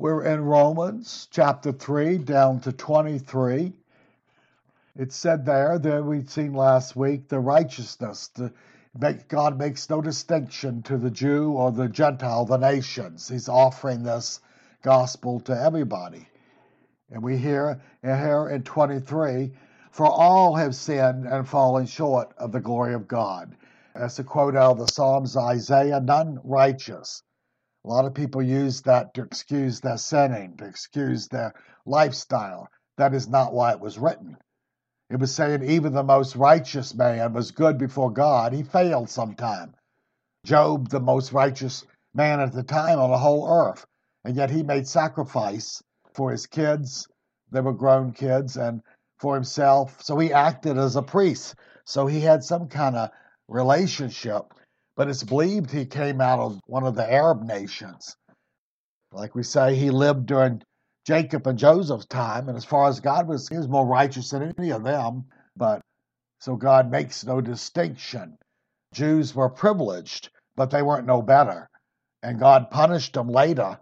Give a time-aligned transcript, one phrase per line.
[0.00, 3.74] We're in Romans chapter 3 down to 23.
[4.96, 8.28] It said there that we'd seen last week the righteousness.
[8.28, 8.50] The,
[8.98, 13.28] make, God makes no distinction to the Jew or the Gentile, the nations.
[13.28, 14.40] He's offering this
[14.80, 16.26] gospel to everybody.
[17.10, 19.52] And we hear here in 23
[19.90, 23.54] For all have sinned and fallen short of the glory of God.
[23.94, 27.22] That's a quote out of the Psalms, Isaiah, none righteous.
[27.84, 31.54] A lot of people use that to excuse their sinning, to excuse their
[31.86, 32.68] lifestyle.
[32.98, 34.36] That is not why it was written.
[35.08, 38.52] It was saying even the most righteous man was good before God.
[38.52, 39.74] He failed sometime.
[40.44, 41.84] Job, the most righteous
[42.14, 43.86] man at the time on the whole earth,
[44.24, 45.82] and yet he made sacrifice
[46.14, 47.08] for his kids.
[47.50, 48.82] They were grown kids, and
[49.18, 50.02] for himself.
[50.02, 51.54] So he acted as a priest.
[51.84, 53.10] So he had some kind of
[53.48, 54.54] relationship
[55.00, 58.14] but it's believed he came out of one of the Arab nations.
[59.12, 60.62] Like we say, he lived during
[61.06, 64.52] Jacob and Joseph's time, and as far as God was, he was more righteous than
[64.58, 65.24] any of them.
[65.56, 65.80] But
[66.38, 68.36] so God makes no distinction.
[68.92, 71.70] Jews were privileged, but they weren't no better.
[72.22, 73.80] And God punished them later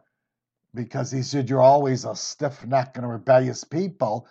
[0.72, 4.28] because he said, You're always a stiff necked and a rebellious people.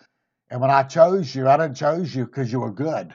[0.49, 3.13] And when I chose you, I didn't chose you because you were good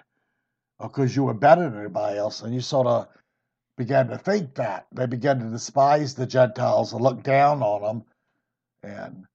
[0.79, 2.43] or because you were better than anybody else.
[2.43, 3.09] And you sort of
[3.77, 4.87] began to think that.
[4.93, 8.05] They began to despise the Gentiles and look down on them,
[8.83, 9.27] and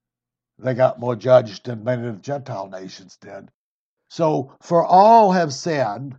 [0.59, 3.49] they got more judged than many of the Gentile nations did.
[4.09, 6.17] So, for all have sinned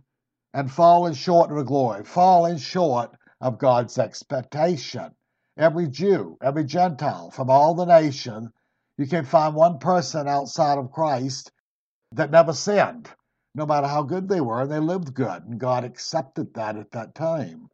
[0.53, 3.11] and fallen short of the glory, fallen short
[3.41, 5.15] of God's expectation.
[5.57, 8.49] Every Jew, every Gentile from all the nations,
[8.97, 11.51] you can find one person outside of Christ
[12.11, 13.09] that never sinned,
[13.55, 16.91] no matter how good they were, and they lived good, and God accepted that at
[16.91, 17.69] that time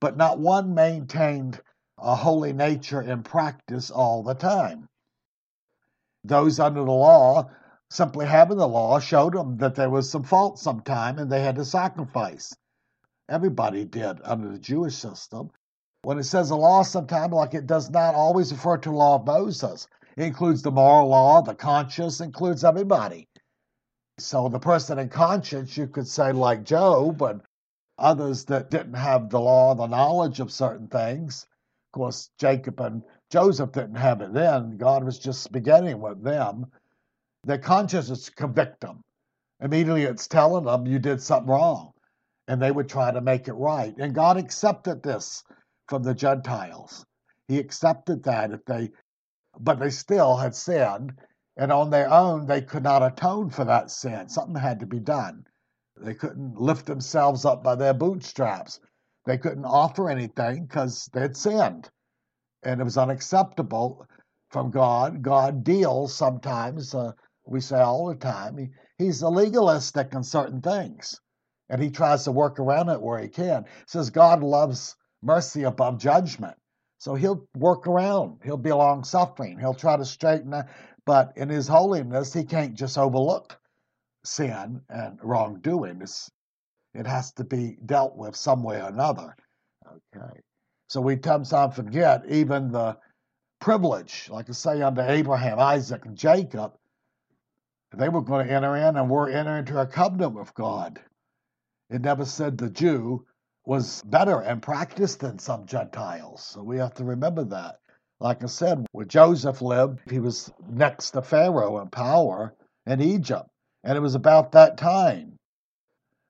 [0.00, 1.60] but not one maintained
[1.98, 4.88] a holy nature in practice all the time.
[6.24, 7.50] Those under the law,
[7.90, 11.56] simply having the law, showed them that there was some fault sometime and they had
[11.56, 12.54] to sacrifice.
[13.28, 15.50] Everybody did under the Jewish system.
[16.02, 19.26] When it says the law, sometime, like it does not always refer to law of
[19.26, 19.88] Moses.
[20.16, 23.28] It includes the moral law, the conscience, includes everybody.
[24.18, 27.40] So the person in conscience, you could say like Job and
[27.98, 31.46] others that didn't have the law, the knowledge of certain things.
[31.88, 34.76] Of course, Jacob and Joseph didn't have it then.
[34.76, 36.66] God was just beginning with them.
[37.44, 39.02] Their consciences convict them.
[39.60, 41.92] Immediately it's telling them you did something wrong.
[42.46, 43.94] And they would try to make it right.
[43.98, 45.44] And God accepted this
[45.88, 47.04] from the Gentiles.
[47.48, 48.90] He accepted that if they
[49.60, 51.14] but they still had sinned,
[51.56, 54.28] and on their own they could not atone for that sin.
[54.28, 55.46] Something had to be done.
[56.02, 58.80] They couldn't lift themselves up by their bootstraps.
[59.26, 61.90] They couldn't offer anything because they'd sinned.
[62.62, 64.06] And it was unacceptable
[64.50, 65.22] from God.
[65.22, 67.12] God deals sometimes, uh,
[67.44, 71.20] we say all the time, he, he's a legalistic in certain things.
[71.68, 73.66] And he tries to work around it where he can.
[73.86, 76.56] Says God loves mercy above judgment.
[76.98, 78.40] So he'll work around.
[78.42, 79.58] He'll be long suffering.
[79.58, 80.66] He'll try to straighten it.
[81.04, 83.58] But in his holiness, he can't just overlook
[84.24, 86.02] sin and wrongdoing.
[86.94, 89.36] It has to be dealt with some way or another.
[89.86, 90.40] Okay.
[90.88, 92.96] So we sometimes forget even the
[93.60, 96.74] privilege, like I say under Abraham, Isaac, and Jacob,
[97.94, 101.00] they were going to enter in and were entering into a covenant with God.
[101.90, 103.26] It never said the Jew
[103.64, 106.42] was better and practiced than some Gentiles.
[106.42, 107.76] So we have to remember that.
[108.20, 112.54] Like I said, where Joseph lived, he was next to Pharaoh in power
[112.86, 113.48] in Egypt.
[113.84, 115.36] And it was about that time.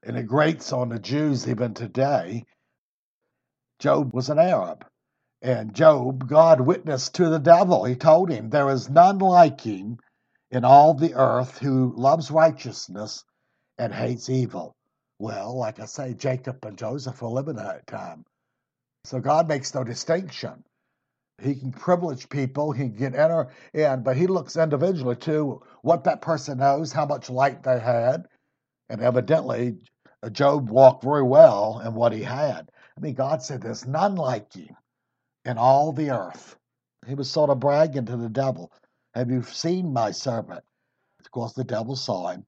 [0.02, 2.44] And it grates on the Jews even today.
[3.78, 4.84] Job was an Arab.
[5.42, 7.84] And Job, God witnessed to the devil.
[7.84, 9.98] He told him, There is none like him
[10.50, 13.24] in all the earth who loves righteousness
[13.78, 14.74] and hates evil.
[15.18, 18.24] Well, like I say, Jacob and Joseph were living at that time.
[19.04, 20.64] So God makes no distinction.
[21.40, 26.20] He can privilege people, he can enter in, but he looks individually to what that
[26.20, 28.26] person knows, how much light they had.
[28.88, 29.78] And evidently,
[30.32, 32.70] Job walked very well in what he had.
[32.96, 34.68] I mean, God said, There's none like you
[35.44, 36.56] in all the earth.
[37.06, 38.72] He was sort of bragging to the devil.
[39.14, 40.64] Have you seen my servant?
[41.20, 42.46] Of course, the devil saw him.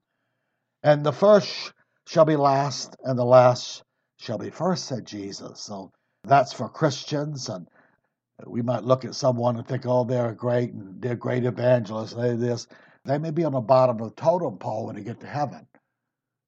[0.83, 1.73] And the first
[2.07, 3.83] shall be last, and the last
[4.17, 5.61] shall be first, said Jesus.
[5.61, 5.91] So
[6.23, 7.67] that's for Christians and
[8.47, 12.35] we might look at someone and think, oh, they're great and they're great evangelists, they
[12.35, 12.67] this.
[13.05, 15.67] They may be on the bottom of the totem pole when they get to heaven.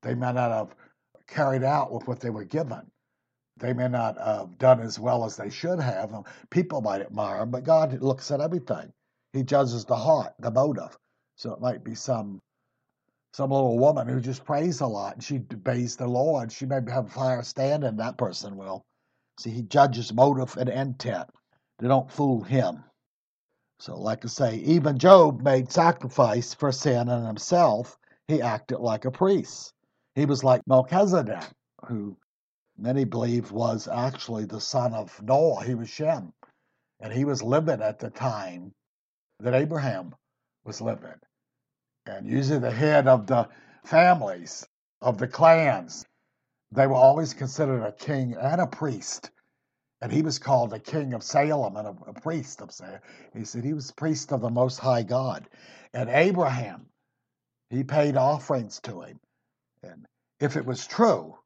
[0.03, 0.75] They may not have
[1.27, 2.81] carried out with what they were given.
[3.57, 6.11] They may not have done as well as they should have.
[6.49, 8.91] People might admire them, but God looks at everything.
[9.33, 10.97] He judges the heart, the motive.
[11.37, 12.41] So it might be some
[13.33, 16.51] some little woman who just prays a lot and she obeys the Lord.
[16.51, 18.83] She may have a higher standing, that person will.
[19.39, 21.29] See, he judges motive and intent.
[21.79, 22.83] They don't fool him.
[23.79, 27.97] So, like I say, even Job made sacrifice for sin and himself.
[28.27, 29.73] He acted like a priest.
[30.15, 31.43] He was like Melchizedek,
[31.87, 32.17] who
[32.77, 35.63] many believe was actually the son of Noah.
[35.65, 36.33] He was Shem.
[37.01, 38.73] And he was living at the time
[39.39, 40.15] that Abraham
[40.63, 41.19] was living.
[42.05, 43.49] And usually the head of the
[43.83, 44.65] families,
[45.01, 46.05] of the clans,
[46.71, 49.31] they were always considered a king and a priest
[50.03, 52.99] and he was called the king of Salem and a, a priest of Salem.
[53.33, 55.47] He said he was priest of the Most High God.
[55.93, 56.87] And Abraham,
[57.69, 59.17] he paid offerings to him.
[59.81, 60.05] And
[60.41, 61.37] if it was true,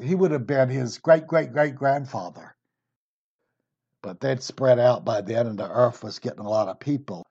[0.00, 2.56] he would have been his great great great grandfather.
[4.02, 7.26] But they'd spread out by then, and the earth was getting a lot of people.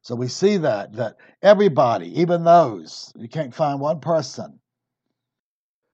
[0.00, 4.58] So we see that that everybody, even those, you can't find one person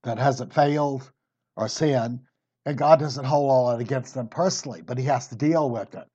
[0.04, 1.10] that hasn't failed
[1.56, 2.20] or sinned
[2.70, 5.92] and God doesn't hold all that against them personally, but He has to deal with
[5.94, 6.06] it.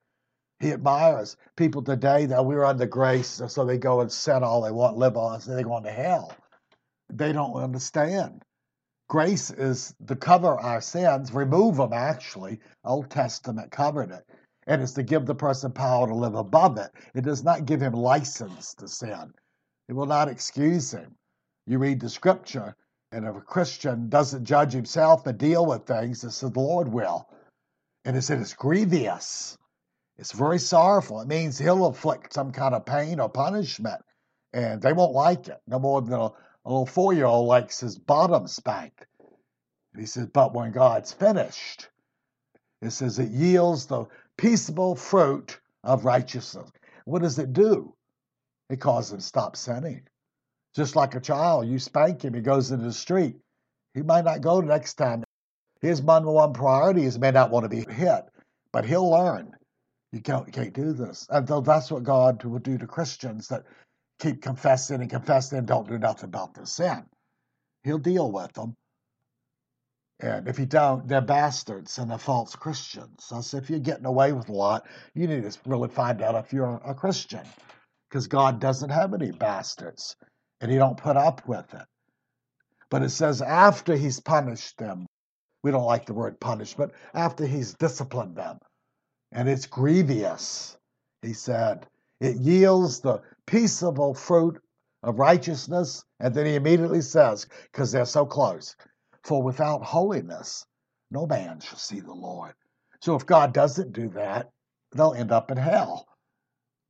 [0.58, 4.70] He admires people today that we're under grace, so they go and sin all they
[4.70, 6.34] want, live on, so they go into hell.
[7.12, 8.42] They don't understand.
[9.08, 12.58] Grace is to cover our sins, remove them actually.
[12.84, 14.24] Old Testament covered it.
[14.66, 16.90] And it's to give the person power to live above it.
[17.14, 19.30] It does not give him license to sin.
[19.88, 21.14] It will not excuse him.
[21.66, 22.74] You read the scripture,
[23.12, 27.28] and if a Christian doesn't judge himself and deal with things, it's the Lord will.
[28.04, 29.56] And it said it's grievous.
[30.18, 31.20] It's very sorrowful.
[31.20, 34.02] It means he'll inflict some kind of pain or punishment,
[34.52, 37.80] and they won't like it no more than a, a little four year old likes
[37.80, 39.06] his bottom spanked.
[39.92, 41.88] And he says, but when God's finished,
[42.82, 44.06] it says it yields the
[44.36, 46.70] peaceable fruit of righteousness.
[47.04, 47.94] What does it do?
[48.68, 50.02] It causes him to stop sinning.
[50.76, 53.36] Just like a child, you spank him, he goes into the street.
[53.94, 55.24] He might not go the next time.
[55.80, 58.24] His number one priority is may not want to be hit,
[58.74, 59.52] but he'll learn.
[60.12, 61.26] You can't, you can't do this.
[61.30, 63.64] And so that's what God will do to Christians that
[64.20, 67.06] keep confessing and confessing and don't do nothing about their sin.
[67.82, 68.74] He'll deal with them.
[70.20, 73.24] And if you don't, they're bastards and they're false Christians.
[73.24, 76.52] So if you're getting away with a lot, you need to really find out if
[76.52, 77.46] you're a Christian.
[78.10, 80.16] Because God doesn't have any bastards
[80.60, 81.86] and he don't put up with it.
[82.90, 85.06] But it says after he's punished them,
[85.62, 88.58] we don't like the word punishment, after he's disciplined them,
[89.32, 90.76] and it's grievous,
[91.22, 91.86] he said,
[92.20, 94.60] it yields the peaceable fruit
[95.02, 96.04] of righteousness.
[96.20, 98.76] And then he immediately says, because they're so close,
[99.24, 100.64] for without holiness,
[101.10, 102.54] no man shall see the Lord.
[103.00, 104.50] So if God doesn't do that,
[104.94, 106.06] they'll end up in hell.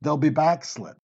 [0.01, 0.95] They'll be backslid.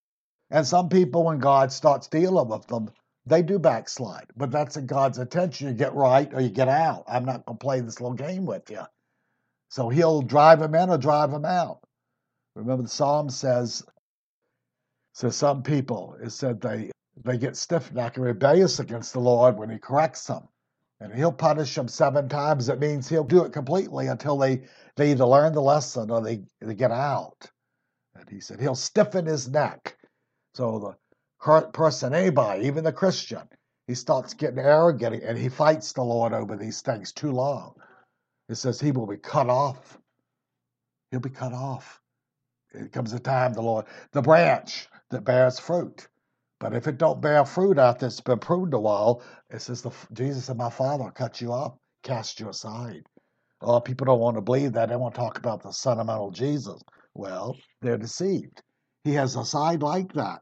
[0.54, 2.88] And some people, when God starts dealing with them,
[3.26, 4.28] they do backslide.
[4.36, 5.66] But that's in God's intention.
[5.66, 7.02] You get right or you get out.
[7.08, 8.82] I'm not going to play this little game with you.
[9.68, 11.80] So he'll drive them in or drive them out.
[12.54, 13.82] Remember, the Psalm says,
[15.12, 16.92] so some people, it said they,
[17.24, 20.46] they get stiff necked and rebellious against the Lord when he corrects them.
[21.00, 22.68] And he'll punish them seven times.
[22.68, 24.62] It means he'll do it completely until they,
[24.94, 27.50] they either learn the lesson or they, they get out.
[28.14, 29.96] And he said he'll stiffen his neck
[30.54, 30.96] so
[31.42, 33.42] the person, anybody, even the Christian,
[33.86, 37.74] he starts getting arrogant and he fights the Lord over these things too long.
[38.48, 39.98] It says he will be cut off.
[41.10, 42.00] He'll be cut off.
[42.72, 46.08] It comes a time the Lord, the branch that bears fruit.
[46.60, 49.90] But if it don't bear fruit after it's been pruned a while, it says the,
[50.12, 53.02] Jesus and my Father cut you off, cast you aside.
[53.60, 54.88] Of people don't want to believe that.
[54.88, 56.82] They want to talk about the sentimental Jesus.
[57.14, 58.62] Well, they're deceived.
[59.04, 60.40] He has a side like that,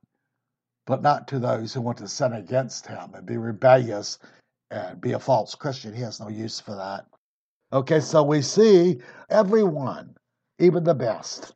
[0.87, 4.21] but not to those who want to sin against him and be rebellious
[4.71, 5.93] and be a false Christian.
[5.93, 7.05] He has no use for that.
[7.73, 9.01] Okay, so we see
[9.31, 10.15] everyone,
[10.61, 11.55] even the best,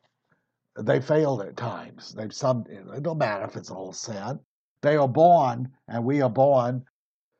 [0.76, 2.12] they failed at times.
[2.12, 4.40] They've some it don't matter if it's a little sin.
[4.82, 6.84] They are born, and we are born,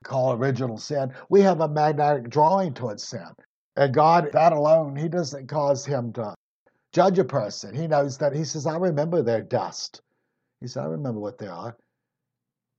[0.05, 1.13] call original sin.
[1.29, 3.29] We have a magnetic drawing towards sin.
[3.77, 6.36] And God, that alone, He doesn't cause him to
[6.97, 7.75] judge a person.
[7.75, 10.01] He knows that he says, I remember their dust.
[10.63, 11.77] He says, I remember what they are.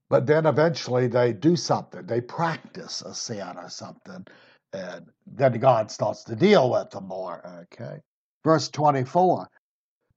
[0.09, 2.03] But then eventually they do something.
[2.07, 4.25] They practice a sin or something.
[4.73, 7.65] And then God starts to deal with them more.
[7.71, 7.99] Okay.
[8.43, 9.47] Verse 24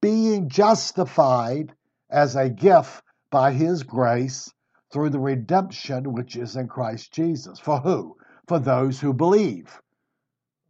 [0.01, 1.71] being justified
[2.09, 4.51] as a gift by his grace
[4.91, 7.59] through the redemption which is in Christ Jesus.
[7.59, 8.17] For who?
[8.47, 9.79] For those who believe.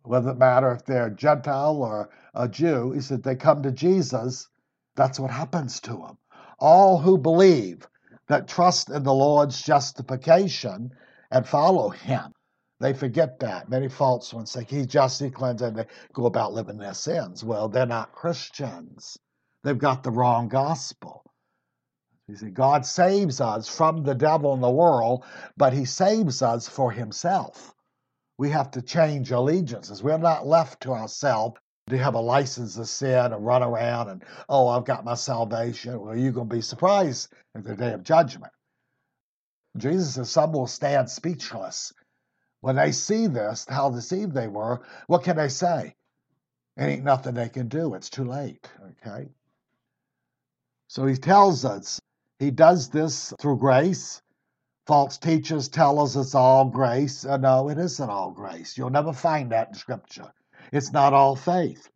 [0.04, 4.48] Whether it matter if they're Gentile or a Jew, he said they come to Jesus,
[4.96, 6.18] that's what happens to them.
[6.60, 7.88] all who believe
[8.28, 10.92] that trust in the Lord's justification
[11.32, 12.34] and follow Him.
[12.80, 13.70] They forget that.
[13.70, 17.44] Many false ones say He's justly cleansed and they go about living their sins.
[17.44, 19.18] Well, they're not Christians.
[19.64, 21.24] They've got the wrong gospel.
[22.28, 25.26] You see, God saves us from the devil and the world,
[25.58, 27.74] but He saves us for Himself.
[28.38, 30.02] We have to change allegiances.
[30.02, 31.61] We're not left to ourselves
[31.92, 36.00] to have a license to sin and run around and, oh, I've got my salvation.
[36.00, 38.52] Well, you're going to be surprised at the day of judgment.
[39.78, 41.94] Jesus says some will stand speechless.
[42.62, 45.96] When they see this, how deceived they were, what can they say?
[46.78, 47.94] It ain't nothing they can do.
[47.96, 48.70] It's too late.
[49.06, 49.30] Okay?
[50.88, 52.02] So he tells us
[52.40, 54.22] he does this through grace.
[54.88, 57.24] False teachers tell us it's all grace.
[57.26, 58.78] Uh, no, it isn't all grace.
[58.78, 60.32] You'll never find that in Scripture.
[60.72, 61.90] It's not all faith.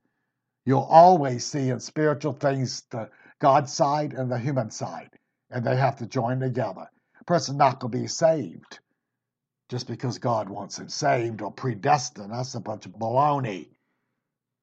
[0.65, 5.10] You'll always see in spiritual things the God side and the human side,
[5.50, 6.88] and they have to join together.
[7.22, 8.79] A person's not going to be saved
[9.70, 12.32] just because God wants him saved or predestined.
[12.32, 13.70] That's a bunch of baloney.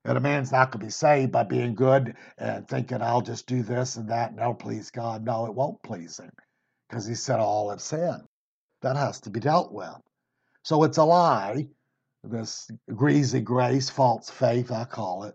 [0.04, 3.46] And a man's not going to be saved by being good and thinking, I'll just
[3.46, 5.24] do this and that and that'll please God.
[5.24, 6.32] No, it won't please him
[6.88, 8.24] because he said all have sinned.
[8.82, 9.94] That has to be dealt with.
[10.64, 11.68] So it's a lie
[12.24, 15.34] this greasy grace, false faith, I call it.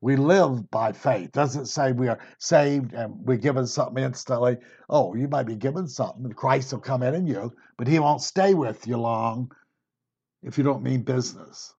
[0.00, 1.32] We live by faith.
[1.32, 4.58] Doesn't say we are saved and we're given something instantly.
[4.88, 6.24] Oh, you might be given something.
[6.24, 9.50] And Christ will come in in you, but he won't stay with you long
[10.42, 11.74] if you don't mean business.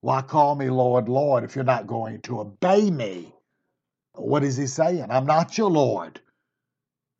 [0.00, 3.34] Why call me Lord, Lord if you're not going to obey me?
[4.14, 5.06] What is he saying?
[5.10, 6.20] I'm not your Lord.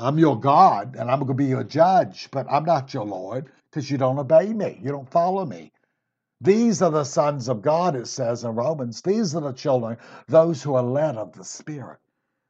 [0.00, 3.50] I'm your God and I'm going to be your judge, but I'm not your Lord
[3.70, 4.80] because you don't obey me.
[4.82, 5.72] You don't follow me.
[6.44, 9.00] These are the sons of God, it says in Romans.
[9.00, 9.96] These are the children,
[10.28, 11.98] those who are led of the Spirit.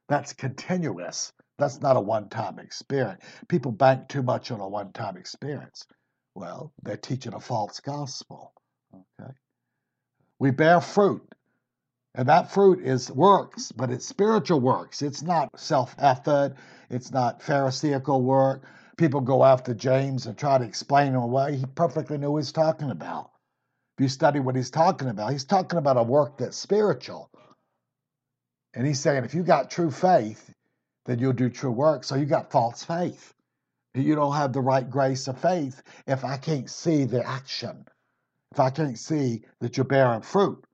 [0.09, 1.31] That's continuous.
[1.57, 3.23] That's not a one time experience.
[3.47, 5.87] People bank too much on a one time experience.
[6.35, 8.51] Well, they're teaching a false gospel.
[8.93, 9.31] Okay.
[10.39, 11.33] We bear fruit.
[12.13, 15.01] And that fruit is works, but it's spiritual works.
[15.03, 16.55] It's not self effort.
[16.89, 18.63] It's not Pharisaical work.
[18.97, 21.55] People go after James and try to explain him away.
[21.55, 23.31] He perfectly knew what he's talking about.
[23.97, 27.29] If you study what he's talking about, he's talking about a work that's spiritual.
[28.73, 30.53] And he's saying if you got true faith,
[31.05, 32.03] then you'll do true work.
[32.03, 33.33] So you got false faith.
[33.93, 37.85] You don't have the right grace of faith if I can't see the action,
[38.51, 40.65] if I can't see that you're bearing fruit.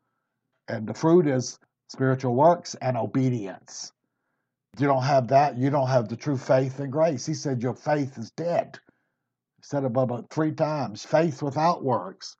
[0.67, 1.59] And the fruit is
[1.89, 3.91] spiritual works and obedience.
[4.73, 7.27] If you don't have that, you don't have the true faith and grace.
[7.27, 8.79] He said your faith is dead.
[9.57, 11.05] He said about three times.
[11.05, 12.35] Faith without works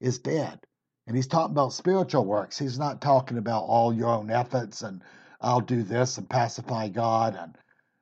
[0.00, 0.58] is dead.
[1.06, 2.58] And he's talking about spiritual works.
[2.58, 5.02] He's not talking about all your own efforts and
[5.40, 7.56] I'll do this and pacify God and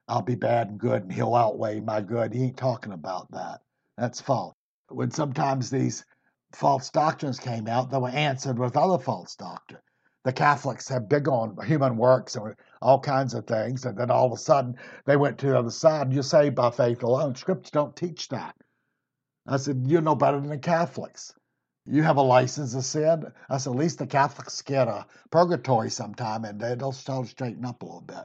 [0.08, 2.32] I'll be bad and good and he'll outweigh my good.
[2.32, 3.60] He ain't talking about that.
[3.96, 4.54] That's false.
[4.88, 6.04] When sometimes these
[6.52, 9.80] false doctrines came out, they were answered with other false doctrine.
[10.24, 14.26] The Catholics have big on human works and all kinds of things, and then all
[14.26, 14.76] of a sudden
[15.06, 16.12] they went to the other side.
[16.12, 17.34] You're saved by faith alone.
[17.34, 18.54] Scripture don't teach that.
[19.46, 21.32] I said, you're no better than the Catholics
[21.90, 23.32] you have a license to sin.
[23.48, 27.84] That's at least the Catholics get a purgatory sometime, and they'll start straighten up a
[27.86, 28.24] little bit.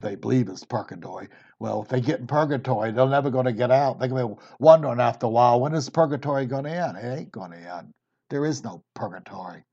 [0.00, 1.28] They believe it's purgatory.
[1.58, 3.98] Well, if they get in purgatory, they're never going to get out.
[3.98, 6.96] They're going to be wondering after a while, when is purgatory going to end?
[6.96, 7.92] It ain't going to end.
[8.30, 9.64] There is no purgatory.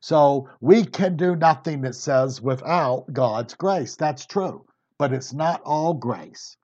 [0.00, 3.96] So we can do nothing that says without God's grace.
[3.96, 4.64] That's true.
[4.98, 6.56] But it's not all grace.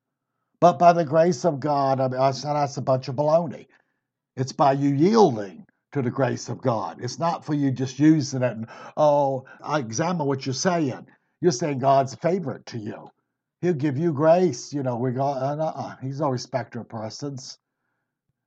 [0.60, 3.66] But by the grace of God, I mean, that's a bunch of baloney.
[4.36, 6.98] It's by you yielding to the grace of God.
[7.02, 11.06] It's not for you just using it and, oh, I examine what you're saying.
[11.40, 13.10] You're saying God's favorite to you.
[13.60, 14.72] He'll give you grace.
[14.72, 17.58] You know, go, uh, uh, he's no respecter of persons.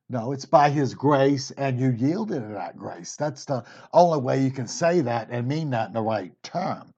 [0.08, 3.16] No, it's by his grace and you yielded to that grace.
[3.16, 6.92] That's the only way you can say that and mean that in the right term.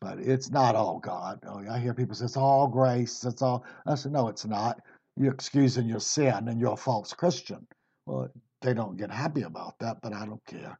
[0.00, 1.40] But it's not all God.
[1.46, 3.24] Oh, I hear people say it's all grace.
[3.24, 3.64] It's all.
[3.86, 4.80] I said, no, it's not.
[5.16, 7.66] You're excusing your sin and you're a false Christian.
[8.06, 8.28] Well,
[8.62, 10.78] they don't get happy about that, but I don't care.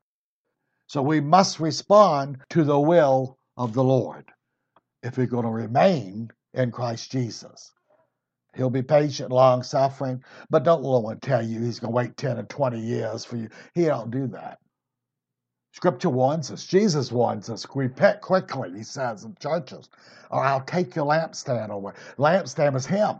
[0.86, 4.30] So we must respond to the will of the Lord
[5.02, 7.72] if we're going to remain in Christ Jesus.
[8.54, 12.16] He'll be patient, long suffering, but don't let one tell you he's going to wait
[12.16, 13.48] 10 or 20 years for you.
[13.74, 14.58] He don't do that.
[15.72, 19.88] Scripture warns us, Jesus warns us, repent quickly, he says in churches,
[20.30, 21.94] or I'll take your lampstand away.
[22.16, 23.16] Lampstand is him.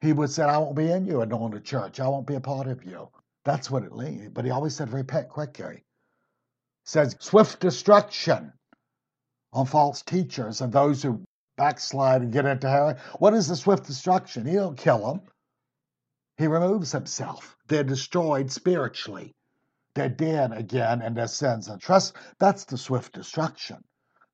[0.00, 1.98] He would say, I won't be in you to church.
[1.98, 3.08] I won't be a part of you.
[3.44, 4.30] That's what it means.
[4.32, 5.76] But he always said, repent quickly.
[5.76, 5.82] He
[6.84, 8.52] says, swift destruction
[9.52, 11.22] on false teachers and those who
[11.56, 12.96] backslide and get into hell.
[13.18, 14.46] What is the swift destruction?
[14.46, 15.20] He don't kill them.
[16.38, 17.56] He removes himself.
[17.68, 19.32] They're destroyed spiritually.
[19.94, 22.14] They're dead again in their sins and trust.
[22.38, 23.78] That's the swift destruction.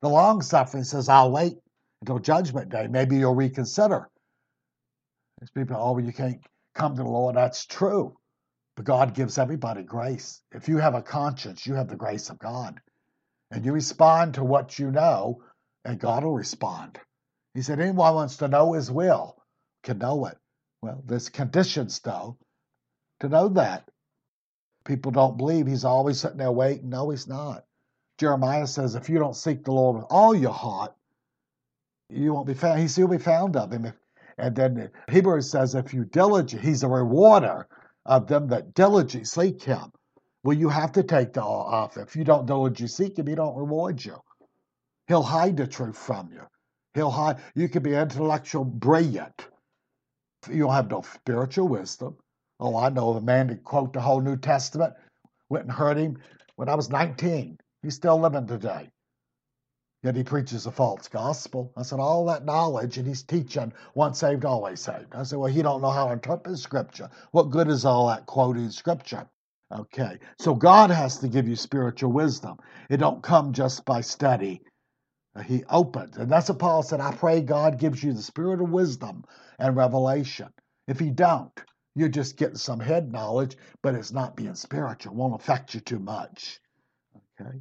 [0.01, 1.57] The long suffering says, I'll wait
[2.01, 2.87] until judgment day.
[2.87, 4.07] Maybe you'll reconsider.
[5.37, 6.39] There's people, oh, you can't
[6.75, 7.35] come to the Lord.
[7.35, 8.15] That's true.
[8.79, 10.41] But God gives everybody grace.
[10.53, 12.79] If you have a conscience, you have the grace of God.
[13.51, 15.43] And you respond to what you know,
[15.83, 16.97] and God will respond.
[17.53, 19.35] He said, anyone wants to know his will
[19.83, 20.37] can know it.
[20.81, 22.37] Well, there's conditions, though,
[23.19, 23.91] to know that.
[24.85, 26.89] People don't believe he's always sitting there waiting.
[26.89, 27.65] No, he's not.
[28.17, 30.93] Jeremiah says, if you don't seek the Lord with all your heart,
[32.09, 32.79] you won't be found.
[32.79, 33.91] He's will be found of him.
[34.37, 37.67] And then Hebrews says, if you diligent, he's a rewarder
[38.09, 39.91] of them that diligently seek him.
[40.43, 41.95] Well, you have to take the off.
[41.95, 44.17] If you don't diligently seek him, he don't reward you.
[45.07, 46.41] He'll hide the truth from you.
[46.95, 47.37] He'll hide.
[47.55, 49.47] You can be intellectual brilliant.
[50.49, 52.17] You don't have no spiritual wisdom.
[52.59, 54.93] Oh, I know a man that quote the whole New Testament.
[55.49, 56.17] Went and heard him
[56.55, 57.57] when I was 19.
[57.83, 58.89] He's still living today.
[60.03, 61.73] Yet he preaches a false gospel.
[61.75, 65.13] I said, all that knowledge, and he's teaching once saved, always saved.
[65.13, 67.09] I said, well, he don't know how to interpret scripture.
[67.31, 69.27] What good is all that quoting scripture?
[69.71, 72.57] Okay, so God has to give you spiritual wisdom.
[72.89, 74.61] It don't come just by study.
[75.35, 77.01] Uh, he opens, and that's what Paul said.
[77.01, 79.25] I pray God gives you the spirit of wisdom
[79.59, 80.49] and revelation.
[80.87, 81.51] If he don't,
[81.95, 85.13] you're just getting some head knowledge, but it's not being spiritual.
[85.13, 86.59] It won't affect you too much.
[87.41, 87.59] Okay,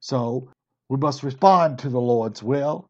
[0.00, 0.48] so
[0.88, 2.88] we must respond to the Lord's will.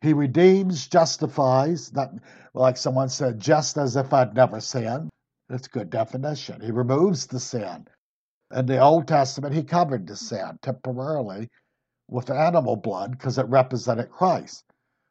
[0.00, 2.10] He redeems, justifies, that
[2.54, 5.08] like someone said, just as if I'd never sinned.
[5.48, 6.60] That's a good definition.
[6.60, 7.86] He removes the sin.
[8.54, 11.48] In the Old Testament, he covered the sin temporarily
[12.08, 14.64] with animal blood because it represented Christ.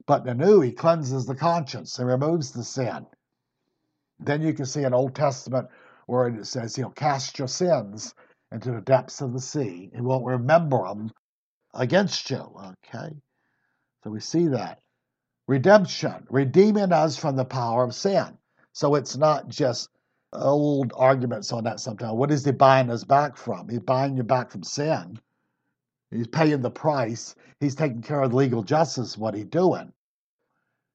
[0.05, 3.07] But in the New, he cleanses the conscience and removes the sin.
[4.19, 5.67] Then you can see in Old Testament
[6.05, 8.13] where it says he'll cast your sins
[8.51, 9.89] into the depths of the sea.
[9.93, 11.11] He won't remember them
[11.73, 12.51] against you.
[12.85, 13.15] Okay?
[14.03, 14.81] So we see that.
[15.47, 18.37] Redemption, redeeming us from the power of sin.
[18.73, 19.89] So it's not just
[20.33, 22.13] old arguments on that sometimes.
[22.13, 23.67] What is he buying us back from?
[23.67, 25.19] He's buying you back from sin.
[26.09, 27.35] He's paying the price.
[27.59, 29.91] He's taking care of legal justice, what he's doing.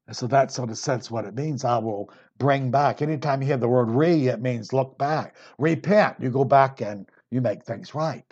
[0.07, 1.65] And so that's sort of sense what it means.
[1.65, 3.03] I will bring back.
[3.03, 5.37] Anytime you hear the word re, it means look back.
[5.59, 6.17] Repent.
[6.21, 8.25] You go back and you make things right.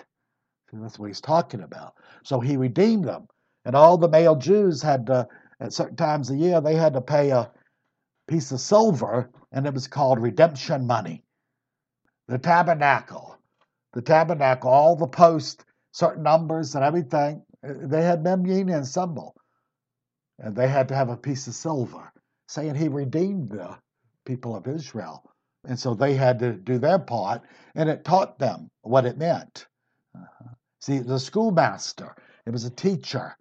[0.75, 1.95] So that's what he's talking about.
[2.25, 3.29] So he redeemed them.
[3.65, 5.29] And all the male Jews had to,
[5.61, 7.51] at certain times a year, they had to pay a
[8.27, 11.23] piece of silver, and it was called redemption money.
[12.27, 13.39] The tabernacle,
[13.93, 19.37] the tabernacle, all the posts, certain numbers and everything, they had meaning and symbol.
[20.41, 22.13] And they had to have a piece of silver,
[22.49, 23.79] saying he redeemed the
[24.27, 25.23] people of Israel.
[25.67, 27.43] And so they had to do their part,
[27.77, 29.67] and it taught them what it meant.
[30.17, 30.51] Uh-huh.
[30.85, 33.39] See, the schoolmaster, it was a teacher.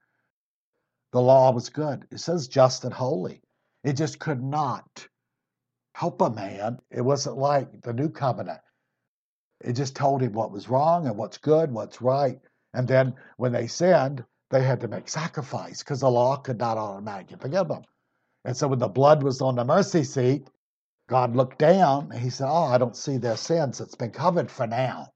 [1.12, 2.08] The law was good.
[2.10, 3.42] It says just and holy.
[3.84, 5.06] It just could not
[5.94, 6.80] help a man.
[6.90, 8.62] It wasn't like the new covenant.
[9.60, 12.40] It just told him what was wrong and what's good, what's right.
[12.74, 16.78] And then when they sinned, they had to make sacrifice because the law could not
[16.78, 17.84] automatically forgive them.
[18.46, 20.48] And so when the blood was on the mercy seat,
[21.10, 23.82] God looked down and he said, Oh, I don't see their sins.
[23.82, 25.13] It's been covered for now.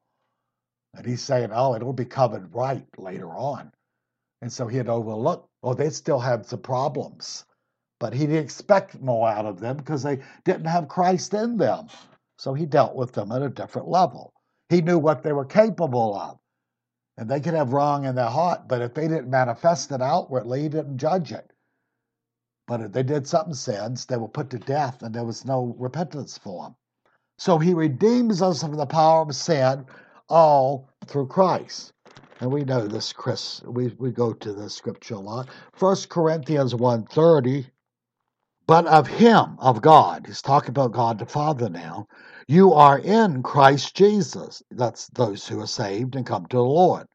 [0.97, 3.71] And he's saying, oh, it'll be covered right later on.
[4.41, 7.45] And so he had overlooked, oh, they still have some problems.
[7.99, 11.88] But he didn't expect more out of them because they didn't have Christ in them.
[12.39, 14.33] So he dealt with them at a different level.
[14.69, 16.39] He knew what they were capable of.
[17.17, 20.63] And they could have wrong in their heart, but if they didn't manifest it outwardly,
[20.63, 21.51] he didn't judge it.
[22.67, 25.75] But if they did something sins, they were put to death, and there was no
[25.79, 26.75] repentance for them.
[27.39, 29.86] So he redeems us from the power of sin
[30.29, 31.93] all through Christ.
[32.39, 33.61] And we know this, Chris.
[33.63, 35.49] We, we go to the scripture a lot.
[35.73, 37.65] First Corinthians 1.30,
[38.67, 42.07] but of him, of God, he's talking about God the Father now,
[42.47, 44.61] you are in Christ Jesus.
[44.69, 47.07] That's those who are saved and come to the Lord.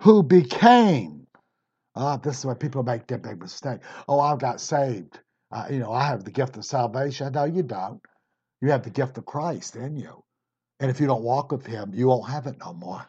[0.00, 1.26] Who became,
[1.94, 3.80] ah, this is where people make their big mistake.
[4.08, 5.20] Oh, I got saved.
[5.52, 7.32] Uh, you know, I have the gift of salvation.
[7.32, 8.00] No, you don't.
[8.60, 10.22] You have the gift of Christ in you.
[10.82, 13.08] And if you don't walk with him, you won't have it no more.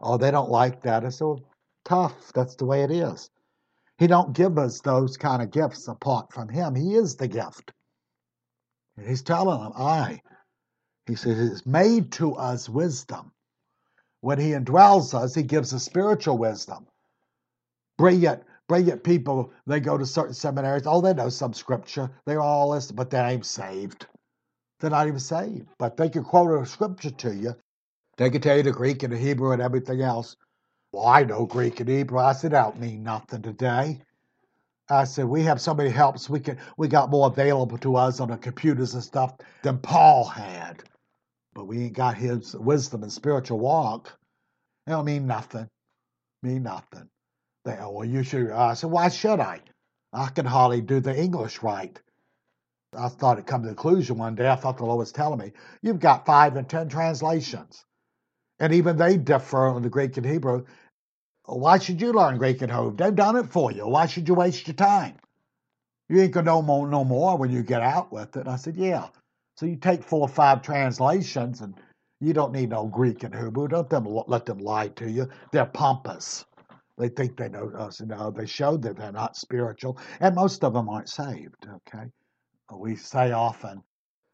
[0.00, 1.04] Oh, they don't like that.
[1.04, 1.38] It's so
[1.84, 2.32] tough.
[2.34, 3.30] That's the way it is.
[3.98, 6.74] He don't give us those kind of gifts apart from him.
[6.74, 7.72] He is the gift.
[8.96, 10.22] And he's telling them, I.
[11.06, 13.30] He says, it's made to us wisdom.
[14.20, 16.88] When he indwells us, he gives us spiritual wisdom.
[17.96, 20.86] Brilliant brilliant people, they go to certain seminaries.
[20.86, 22.10] Oh, they know some scripture.
[22.26, 24.06] They're all this, but they ain't saved.
[24.84, 25.66] They're not even saved.
[25.78, 27.54] But they can quote a scripture to you.
[28.18, 30.36] They can tell you the Greek and the Hebrew and everything else.
[30.92, 32.18] Well, I know Greek and Hebrew.
[32.18, 34.02] I said, that don't mean nothing today.
[34.90, 36.28] I said, we have so many helps.
[36.28, 40.26] We can we got more available to us on the computers and stuff than Paul
[40.26, 40.82] had.
[41.54, 44.12] But we ain't got his wisdom and spiritual walk.
[44.86, 45.66] It don't mean nothing.
[46.42, 47.08] Mean nothing.
[47.64, 48.50] They, oh, well, you should.
[48.50, 49.62] I said, why should I?
[50.12, 51.98] I can hardly do the English right.
[52.96, 54.48] I thought it come to the conclusion one day.
[54.48, 55.52] I thought the Lord was telling me,
[55.82, 57.84] you've got five and ten translations.
[58.60, 60.64] And even they differ on the Greek and Hebrew.
[61.46, 62.96] Why should you learn Greek and Hebrew?
[62.96, 63.86] They've done it for you.
[63.86, 65.16] Why should you waste your time?
[66.08, 68.46] You ain't gonna know more, no more when you get out with it.
[68.46, 69.08] I said, yeah.
[69.56, 71.74] So you take four or five translations, and
[72.20, 73.68] you don't need no Greek and Hebrew.
[73.68, 75.28] Don't them let them lie to you.
[75.52, 76.44] They're pompous.
[76.98, 78.00] They think they know us.
[78.00, 81.66] Know, they show that they're not spiritual, and most of them aren't saved.
[81.66, 82.06] Okay,
[82.78, 83.82] we say often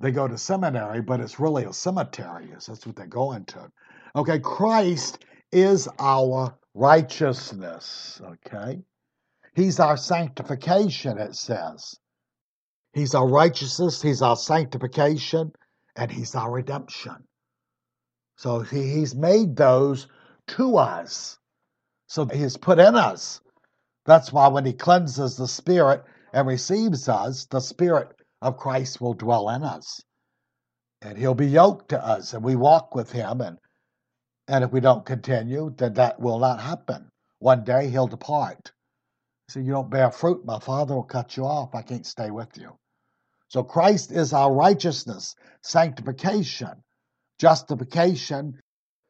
[0.01, 2.49] they go to seminary, but it's really a cemetery.
[2.51, 3.71] That's what they're going to.
[4.17, 8.21] Okay, Christ is our righteousness.
[8.25, 8.81] Okay,
[9.55, 11.19] He's our sanctification.
[11.19, 11.97] It says
[12.93, 14.01] He's our righteousness.
[14.01, 15.53] He's our sanctification,
[15.97, 17.27] and He's our redemption.
[18.37, 20.09] So he, He's made those
[20.49, 21.39] to us.
[22.07, 23.41] So He's put in us.
[24.07, 29.15] That's why when He cleanses the Spirit and receives us, the Spirit of Christ will
[29.15, 30.01] dwell in us.
[31.03, 33.41] And He'll be yoked to us, and we walk with Him.
[33.41, 33.59] And,
[34.49, 37.11] and if we don't continue, then that will not happen.
[37.39, 38.73] One day He'll depart.
[39.49, 41.75] See, you don't bear fruit, my Father will cut you off.
[41.75, 42.77] I can't stay with you.
[43.49, 46.85] So Christ is our righteousness, sanctification,
[47.41, 48.61] justification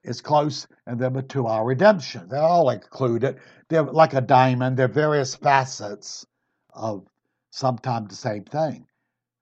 [0.02, 2.28] is close, and then to our redemption.
[2.28, 3.38] They're all included.
[3.68, 4.78] They're like a diamond.
[4.78, 6.24] They're various facets
[6.72, 7.06] of
[7.50, 8.86] sometimes the same thing.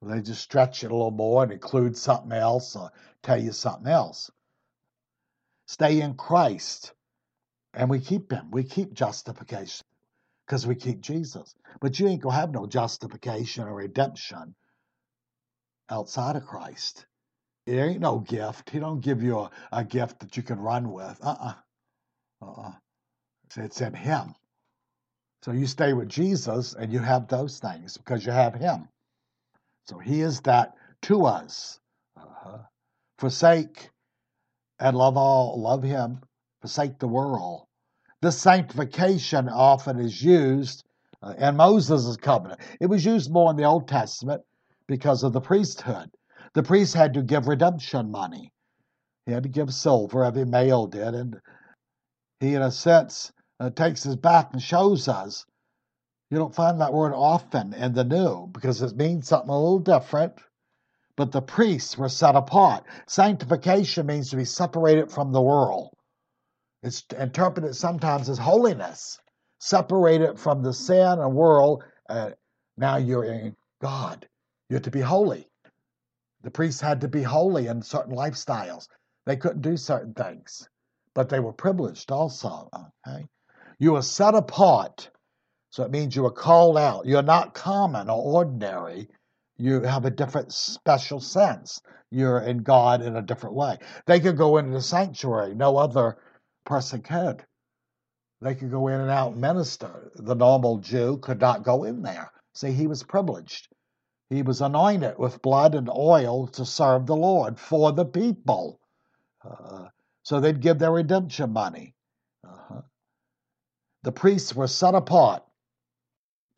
[0.00, 2.90] They just stretch it a little more and include something else or
[3.22, 4.30] tell you something else.
[5.66, 6.92] Stay in Christ,
[7.74, 8.50] and we keep Him.
[8.50, 9.84] We keep justification
[10.46, 11.54] because we keep Jesus.
[11.80, 14.54] But you ain't going to have no justification or redemption
[15.90, 17.06] outside of Christ.
[17.66, 18.70] It ain't no gift.
[18.70, 21.18] He don't give you a, a gift that you can run with.
[21.22, 21.54] Uh-uh.
[22.40, 22.72] Uh-uh.
[23.56, 24.34] It's in him.
[25.42, 28.88] So you stay with Jesus and you have those things because you have him.
[29.88, 31.80] So he is that to us.
[32.14, 32.58] Uh-huh.
[33.18, 33.88] Forsake
[34.78, 36.20] and love all, love him,
[36.60, 37.64] forsake the world.
[38.20, 40.84] This sanctification often is used
[41.22, 42.60] uh, in Moses' covenant.
[42.80, 44.42] It was used more in the Old Testament
[44.88, 46.10] because of the priesthood.
[46.52, 48.52] The priest had to give redemption money.
[49.24, 51.40] He had to give silver, every male did, and
[52.40, 55.46] he, in a sense, uh, takes us back and shows us.
[56.30, 59.78] You don't find that word often in the New because it means something a little
[59.78, 60.34] different.
[61.16, 62.84] But the priests were set apart.
[63.06, 65.90] Sanctification means to be separated from the world.
[66.82, 69.18] It's interpreted sometimes as holiness,
[69.58, 71.82] separated from the sin and world.
[72.08, 72.30] Uh,
[72.76, 74.28] now you're in God.
[74.68, 75.48] You're to be holy.
[76.42, 78.86] The priests had to be holy in certain lifestyles.
[79.26, 80.68] They couldn't do certain things,
[81.14, 82.70] but they were privileged also.
[83.06, 83.26] Okay,
[83.78, 85.10] you were set apart,
[85.70, 87.06] so it means you were called out.
[87.06, 89.08] You're not common or ordinary.
[89.56, 91.80] You have a different special sense.
[92.10, 93.78] You're in God in a different way.
[94.06, 95.54] They could go into the sanctuary.
[95.54, 96.16] No other
[96.64, 97.44] person could.
[98.40, 100.12] They could go in and out and minister.
[100.14, 102.30] The normal Jew could not go in there.
[102.54, 103.68] See, he was privileged.
[104.30, 108.78] He was anointed with blood and oil to serve the Lord for the people.
[109.44, 109.88] Uh,
[110.22, 111.94] so they'd give their redemption money.
[112.46, 112.82] Uh-huh.
[114.02, 115.42] The priests were set apart,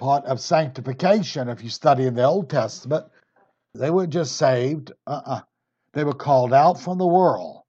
[0.01, 1.49] part of sanctification.
[1.49, 3.07] If you study in the Old Testament,
[3.75, 4.93] they weren't just saved.
[5.07, 5.43] Uh-uh.
[5.93, 7.63] They were called out from the world,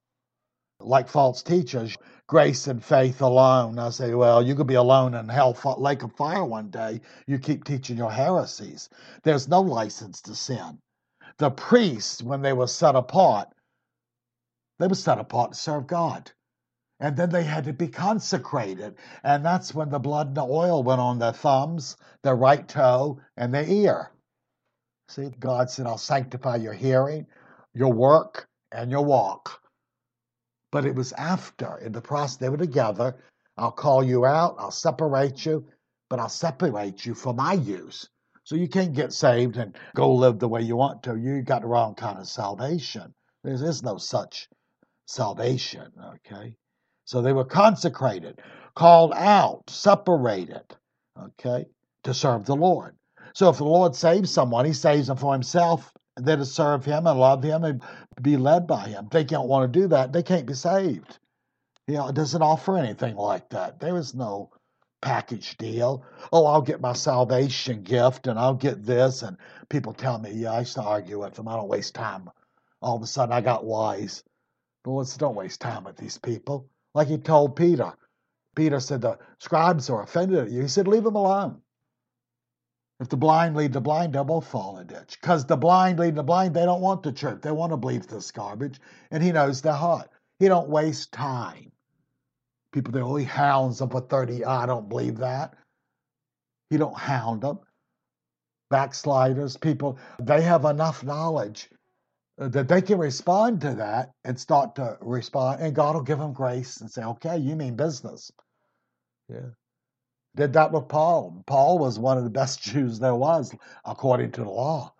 [0.80, 1.96] like false teachers
[2.32, 3.78] grace and faith alone.
[3.78, 6.98] I say, well, you could be alone in hell lake of fire one day.
[7.26, 8.88] You keep teaching your heresies.
[9.22, 10.78] There's no license to sin.
[11.36, 13.48] The priests, when they were set apart,
[14.78, 16.32] they were set apart to serve God.
[17.02, 18.94] And then they had to be consecrated.
[19.24, 23.20] And that's when the blood and the oil went on their thumbs, their right toe,
[23.36, 24.12] and their ear.
[25.08, 27.26] See, God said, I'll sanctify your hearing,
[27.74, 29.60] your work, and your walk.
[30.70, 33.16] But it was after, in the process, they were together.
[33.56, 35.66] I'll call you out, I'll separate you,
[36.08, 38.08] but I'll separate you for my use.
[38.44, 41.16] So you can't get saved and go live the way you want to.
[41.16, 43.12] You got the wrong kind of salvation.
[43.42, 44.48] There is no such
[45.06, 46.56] salvation, okay?
[47.04, 48.40] So they were consecrated,
[48.74, 50.64] called out, separated.
[51.18, 51.66] okay,
[52.04, 52.96] to serve the Lord.
[53.34, 57.06] So if the Lord saves someone, he saves them for himself, then to serve him
[57.06, 57.82] and love him and
[58.22, 59.08] be led by him.
[59.10, 61.18] They don't want to do that, they can't be saved.
[61.88, 63.80] You know, it doesn't offer anything like that.
[63.80, 64.50] There is no
[65.02, 66.04] package deal.
[66.32, 69.22] Oh, I'll get my salvation gift and I'll get this.
[69.22, 69.36] And
[69.68, 71.48] people tell me, yeah, I used to argue with them.
[71.48, 72.30] I don't waste time.
[72.82, 74.24] All of a sudden, I got wise.
[74.84, 76.68] The Lord said, don't waste time with these people.
[76.94, 77.92] Like he told Peter.
[78.54, 80.62] Peter said, the scribes are offended at you.
[80.62, 81.62] He said, leave them alone.
[83.00, 85.18] If the blind lead the blind, they'll both fall in a ditch.
[85.20, 87.42] Because the blind lead the blind, they don't want the truth.
[87.42, 88.78] They want to believe this garbage.
[89.10, 90.08] And he knows their heart.
[90.38, 91.72] He don't waste time.
[92.72, 94.44] People think, oh, he hounds them for 30.
[94.44, 95.54] I don't believe that.
[96.70, 97.58] He don't hound them.
[98.70, 101.68] Backsliders, people, they have enough knowledge
[102.40, 106.18] Uh, that they can respond to that and start to respond, and God will give
[106.18, 108.32] them grace and say, okay, you mean business.
[109.28, 109.50] Yeah.
[110.34, 111.42] Did that with Paul.
[111.46, 114.94] Paul was one of the best Jews there was, according to the law.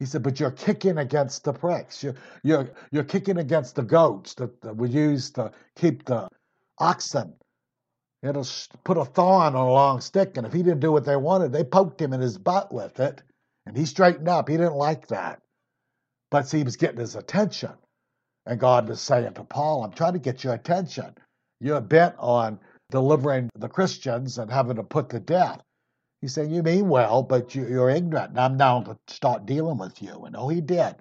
[0.00, 2.02] He said, but you're kicking against the pricks.
[2.02, 6.28] You're, you're, you're kicking against the goats that, that were used to keep the
[6.78, 7.34] oxen.
[8.24, 8.46] It'll
[8.82, 11.52] put a thorn on a long stick, and if he didn't do what they wanted,
[11.52, 13.22] they poked him in his butt with it,
[13.64, 14.48] and he straightened up.
[14.48, 15.40] He didn't like that.
[16.32, 17.72] But see, he was getting his attention.
[18.46, 21.14] And God was saying to Paul, I'm trying to get your attention.
[21.60, 22.58] You're bent on
[22.90, 25.60] delivering the Christians and having to put to death.
[26.22, 29.76] He's saying, You mean well, but you, are ignorant, and I'm now to start dealing
[29.76, 30.24] with you.
[30.24, 30.96] And oh, he did.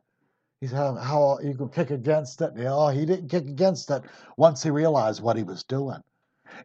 [0.59, 2.51] He said, How you can kick against it?
[2.57, 4.03] You oh, know, he didn't kick against it
[4.35, 6.01] once he realized what he was doing.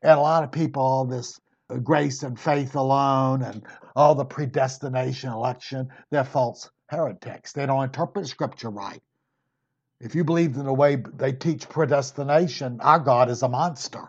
[0.03, 1.39] And a lot of people, all this
[1.71, 7.53] uh, grace and faith alone and all the predestination election, they're false heretics.
[7.53, 9.03] They don't interpret scripture right.
[10.01, 14.09] If you believed in the way they teach predestination, our God is a monster.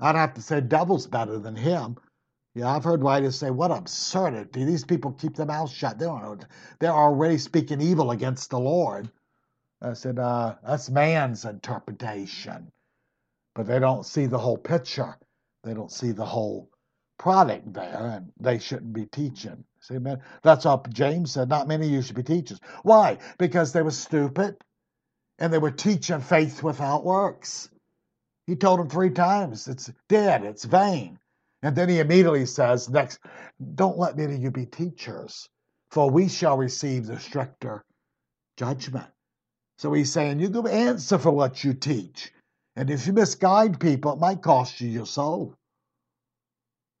[0.00, 1.96] I'd have to say devil's better than him.
[2.54, 4.64] Yeah, I've heard writers say, "What absurdity!
[4.64, 5.98] These people keep their mouths shut.
[5.98, 6.44] They don't.
[6.80, 9.10] They're already speaking evil against the Lord."
[9.80, 12.72] I said, uh, "That's man's interpretation,
[13.54, 15.16] but they don't see the whole picture.
[15.62, 16.70] They don't see the whole
[17.20, 21.48] product there, and they shouldn't be teaching." See, man, that's what James said.
[21.48, 22.60] Not many of you should be teachers.
[22.82, 23.18] Why?
[23.38, 24.56] Because they were stupid,
[25.38, 27.70] and they were teaching faith without works.
[28.46, 31.18] He told them three times, it's dead, it's vain.
[31.62, 33.20] And then he immediately says, next,
[33.74, 35.48] don't let many of you be teachers,
[35.90, 37.84] for we shall receive the stricter
[38.56, 39.06] judgment.
[39.78, 42.32] So he's saying, you can answer for what you teach.
[42.76, 45.54] And if you misguide people, it might cost you your soul.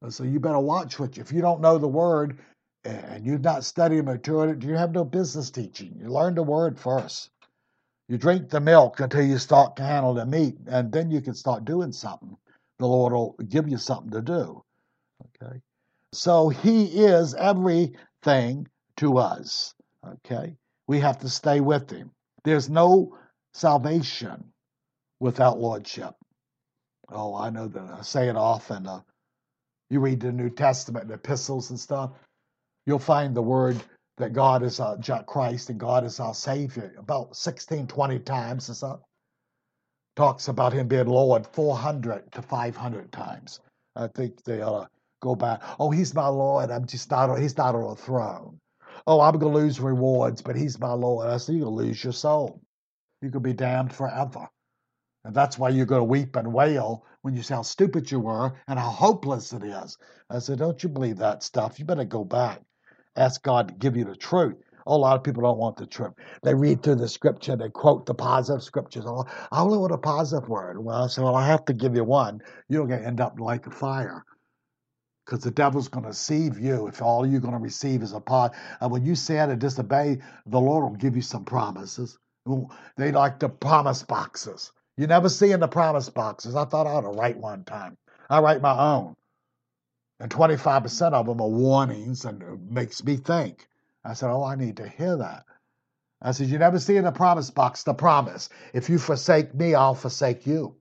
[0.08, 2.38] So you better watch what you, if you don't know the word
[2.84, 5.98] and you've not studied maturity, you have no business teaching.
[6.00, 7.30] You learn the word first.
[8.08, 11.34] You drink the milk until you start to handle the meat, and then you can
[11.34, 12.36] start doing something.
[12.78, 14.64] The Lord will give you something to do.
[15.42, 15.60] Okay.
[16.12, 19.74] So He is everything to us.
[20.04, 20.56] Okay.
[20.88, 22.10] We have to stay with Him.
[22.42, 23.16] There's no
[23.54, 24.52] salvation
[25.20, 26.14] without Lordship.
[27.10, 28.86] Oh, I know that I say it often.
[28.86, 29.00] Uh,
[29.90, 32.12] you read the New Testament and epistles and stuff,
[32.86, 33.76] you'll find the word
[34.18, 38.74] that God is our Christ and God is our Savior about 16, 20 times or
[38.74, 39.00] so.
[40.16, 43.60] Talks about him being Lord 400 to 500 times.
[43.96, 44.88] I think they ought to
[45.22, 45.62] go back.
[45.78, 46.70] Oh, he's my Lord.
[46.70, 48.58] I'm just not, he's not on a throne.
[49.06, 51.28] Oh, I'm going to lose rewards, but he's my Lord.
[51.28, 52.60] I said, you'll lose your soul.
[53.22, 54.48] You could be damned forever.
[55.24, 58.20] And that's why you're going to weep and wail when you see how stupid you
[58.20, 59.98] were and how hopeless it is.
[60.30, 61.78] I said, Don't you believe that stuff?
[61.78, 62.62] You better go back
[63.16, 64.56] ask God to give you the truth.
[64.86, 66.14] Oh, a lot of people don't want the truth.
[66.42, 69.04] They read through the scripture, they quote the positive scriptures.
[69.06, 70.82] Oh, I only want a positive word.
[70.82, 72.40] Well, I said, well, I have to give you one.
[72.68, 74.24] You're going to end up like a fire
[75.24, 78.20] because the devil's going to deceive you if all you're going to receive is a
[78.20, 78.54] pot.
[78.80, 82.18] And uh, when you sin and disobey, the Lord will give you some promises.
[82.96, 84.72] They like the promise boxes.
[85.00, 86.54] You never see in the promise boxes.
[86.54, 87.96] I thought I ought to write one time.
[88.28, 89.16] I write my own.
[90.20, 93.66] And 25% of them are warnings and it makes me think.
[94.04, 95.46] I said, Oh, I need to hear that.
[96.20, 98.50] I said, You never see in the promise box the promise.
[98.74, 100.76] If you forsake me, I'll forsake you.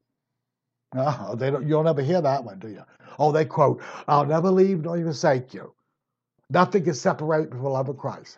[0.93, 2.83] No, they don't, you'll never hear that one, do you?
[3.17, 5.73] Oh, they quote, I'll never leave nor forsake you.
[6.49, 8.37] Nothing can separate from the love of Christ.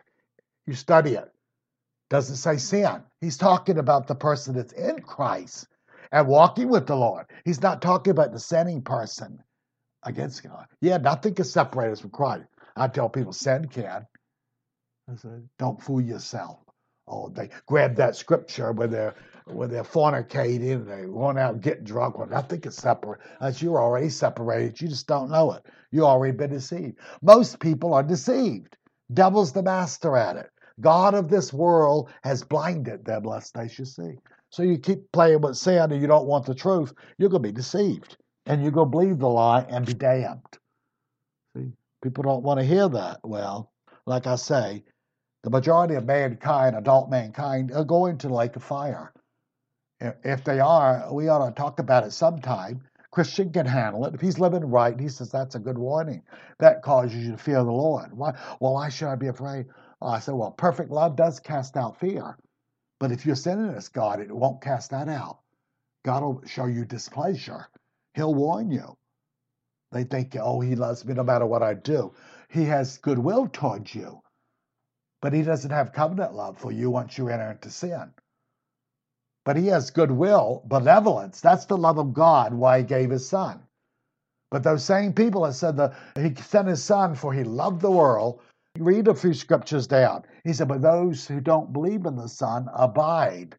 [0.68, 1.34] You study it.
[2.12, 3.02] Doesn't say sin.
[3.20, 5.68] He's talking about the person that's in Christ
[6.12, 7.26] and walking with the Lord.
[7.46, 9.40] He's not talking about the sinning person
[10.04, 10.66] against God.
[10.82, 12.46] Yeah, nothing can separate us from Christ.
[12.76, 14.06] I tell people sin can.
[15.12, 16.60] I said, don't fool yourself.
[17.08, 21.84] Oh, they grab that scripture where they're when they're fornicating and they run out get
[21.84, 23.62] drunk, well, nothing can separate us.
[23.62, 24.80] You're already separated.
[24.80, 25.66] You just don't know it.
[25.92, 26.98] You already been deceived.
[27.22, 28.78] Most people are deceived.
[29.14, 30.50] Devil's the master at it.
[30.80, 34.14] God of this world has blinded them lest they should see.
[34.52, 37.50] So you keep playing with sin and you don't want the truth, you're going to
[37.50, 38.18] be deceived.
[38.46, 40.42] And you're going to believe the lie and be damned.
[41.56, 41.72] See,
[42.04, 43.20] people don't want to hear that.
[43.24, 43.72] Well,
[44.06, 44.84] like I say,
[45.44, 49.14] the majority of mankind, adult mankind, are going to the lake of fire.
[50.00, 52.82] If they are, we ought to talk about it sometime.
[53.12, 54.16] Christian can handle it.
[54.16, 56.24] If he's living right, he says that's a good warning.
[56.60, 58.12] That causes you to fear the Lord.
[58.12, 58.32] Why?
[58.60, 59.68] Well, why should I be afraid?
[60.02, 62.38] Oh, I said, well, perfect love does cast out fear.
[63.02, 65.40] But if you're sinning against God, it won't cast that out.
[66.06, 67.66] God will show you displeasure.
[68.14, 68.96] He'll warn you.
[69.92, 72.14] They think, oh, he loves me no matter what I do.
[72.48, 74.22] He has goodwill towards you,
[75.20, 78.14] but he doesn't have covenant love for you once you enter into sin.
[79.46, 81.42] But he has goodwill, benevolence.
[81.42, 83.64] That's the love of God, why he gave his son.
[84.52, 87.90] But those same people that said that he sent his son for he loved the
[87.90, 88.42] world,
[88.78, 90.24] read a few scriptures down.
[90.44, 93.58] He said, But those who don't believe in the Son abide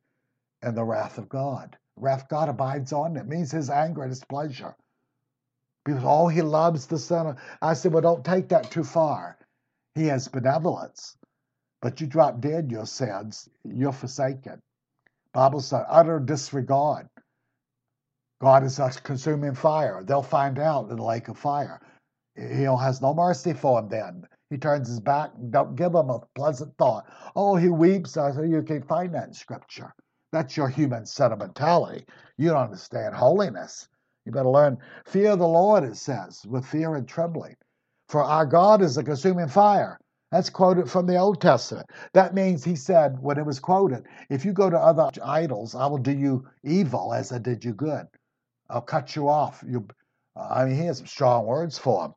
[0.62, 1.76] in the wrath of God.
[1.96, 3.26] Wrath God abides on them.
[3.26, 4.74] It means his anger and his pleasure.
[5.84, 7.36] Because oh, he loves the Son.
[7.60, 9.38] I said, Well, don't take that too far.
[9.94, 11.16] He has benevolence.
[11.80, 14.62] But you drop dead your sins, you're forsaken.
[15.32, 17.08] Bible says utter disregard.
[18.40, 20.02] God is a consuming fire.
[20.04, 21.80] They'll find out in the lake of fire.
[22.36, 24.28] He has no mercy for them then.
[24.52, 27.06] He turns his back and don't give him a pleasant thought.
[27.34, 28.18] Oh, he weeps.
[28.18, 29.94] I say you can't find that in scripture.
[30.30, 32.04] That's your human sentimentality.
[32.36, 33.88] You don't understand holiness.
[34.26, 37.56] You better learn fear the Lord, it says, with fear and trembling.
[38.10, 39.98] For our God is a consuming fire.
[40.30, 41.88] That's quoted from the Old Testament.
[42.12, 45.86] That means he said, when it was quoted, if you go to other idols, I
[45.86, 48.06] will do you evil as I did you good.
[48.68, 49.64] I'll cut you off.
[49.66, 49.88] You,
[50.36, 52.14] I mean, he has some strong words for him.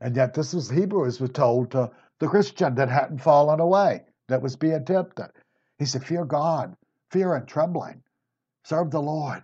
[0.00, 4.42] And yet, this was Hebrews was told to the Christian that hadn't fallen away, that
[4.42, 5.30] was being tempted.
[5.78, 6.76] He said, Fear God,
[7.10, 8.02] fear and trembling,
[8.64, 9.42] serve the Lord.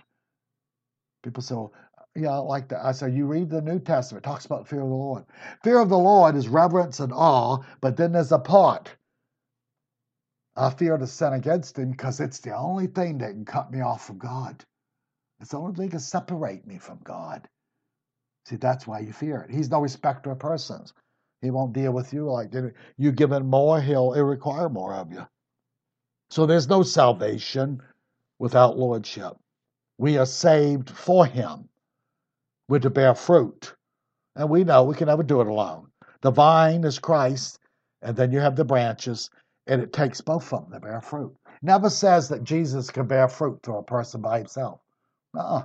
[1.22, 1.72] People say, well,
[2.14, 2.84] yeah, I like that.
[2.84, 5.24] I say, you read the New Testament, it talks about fear of the Lord.
[5.64, 8.94] Fear of the Lord is reverence and awe, but then there's a part.
[10.54, 13.80] I fear to sin against him because it's the only thing that can cut me
[13.80, 14.64] off from God.
[15.40, 17.48] It's the only thing that can separate me from God.
[18.46, 19.54] See, that's why you fear it.
[19.54, 20.92] He's no respecter of persons.
[21.40, 22.52] He won't deal with you like
[22.96, 25.26] you give him more, he'll, require more of you.
[26.30, 27.82] So there's no salvation
[28.38, 29.36] without lordship.
[29.98, 31.68] We are saved for him.
[32.68, 33.74] We're to bear fruit.
[34.36, 35.88] And we know we can never do it alone.
[36.22, 37.58] The vine is Christ,
[38.02, 39.30] and then you have the branches,
[39.66, 41.36] and it takes both of them to bear fruit.
[41.62, 44.80] Never says that Jesus can bear fruit through a person by himself.
[45.38, 45.62] uh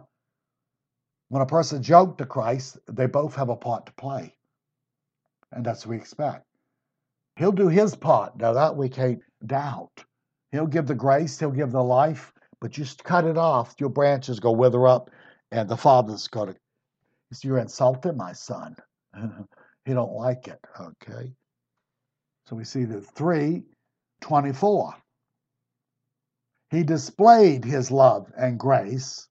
[1.29, 4.35] when a person yoked to Christ, they both have a part to play.
[5.51, 6.43] And that's what we expect.
[7.37, 8.37] He'll do his part.
[8.37, 10.03] Now, that we can't doubt.
[10.51, 14.39] He'll give the grace, he'll give the life, but you cut it off, your branches
[14.39, 15.11] go wither up,
[15.51, 16.59] and the Father's going to.
[17.43, 18.75] You're insulting my son.
[19.85, 20.59] he don't like it.
[20.79, 21.31] Okay.
[22.47, 24.95] So we see the 324.
[26.71, 29.27] He displayed his love and grace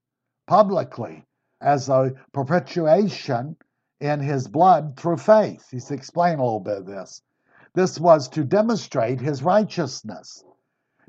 [0.47, 1.25] publicly
[1.61, 3.57] as a propitiation
[4.01, 5.69] in his blood through faith.
[5.71, 7.23] He's explained a little bit of this.
[7.75, 10.45] This was to demonstrate his righteousness.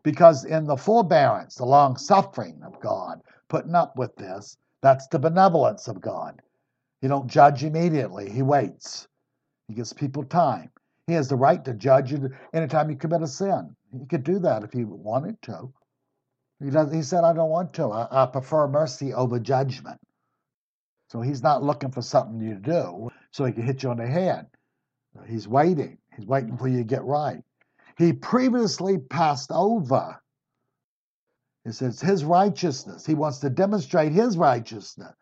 [0.03, 5.19] Because in the forbearance, the long suffering of God, putting up with this, that's the
[5.19, 6.41] benevolence of God.
[7.01, 9.07] He don't judge immediately, he waits.
[9.67, 10.71] He gives people time.
[11.07, 13.75] He has the right to judge you anytime you commit a sin.
[13.91, 15.73] He could do that if he wanted to.
[16.63, 17.91] He, does, he said, I don't want to.
[17.91, 19.99] I, I prefer mercy over judgment.
[21.09, 24.07] So he's not looking for something you do so he can hit you on the
[24.07, 24.47] head.
[25.27, 25.97] He's waiting.
[26.15, 27.43] He's waiting for you to get right.
[27.97, 30.21] He previously passed over.
[31.65, 33.05] It says his righteousness.
[33.05, 35.13] He wants to demonstrate his righteousness.